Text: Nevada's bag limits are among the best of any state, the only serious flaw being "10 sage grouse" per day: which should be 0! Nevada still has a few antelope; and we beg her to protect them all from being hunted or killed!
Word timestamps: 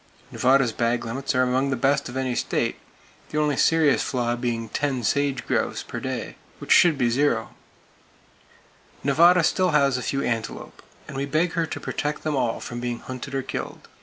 Nevada's 0.31 0.71
bag 0.71 1.05
limits 1.05 1.35
are 1.35 1.43
among 1.43 1.69
the 1.69 1.75
best 1.75 2.09
of 2.09 2.17
any 2.17 2.33
state, 2.33 2.77
the 3.29 3.37
only 3.37 3.55
serious 3.55 4.01
flaw 4.01 4.35
being 4.35 4.67
"10 4.67 5.03
sage 5.03 5.45
grouse" 5.45 5.83
per 5.83 5.99
day: 5.99 6.37
which 6.57 6.71
should 6.71 6.97
be 6.97 7.11
0! 7.11 7.49
Nevada 9.03 9.43
still 9.43 9.69
has 9.69 9.99
a 9.99 10.01
few 10.01 10.23
antelope; 10.23 10.81
and 11.07 11.15
we 11.15 11.25
beg 11.27 11.51
her 11.51 11.67
to 11.67 11.79
protect 11.79 12.23
them 12.23 12.35
all 12.35 12.59
from 12.59 12.79
being 12.79 12.97
hunted 12.97 13.35
or 13.35 13.43
killed! 13.43 13.87